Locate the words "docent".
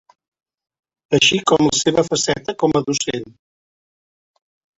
2.89-3.29